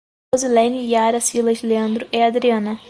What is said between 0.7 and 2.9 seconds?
Yara, Silas, Leandro e Adriana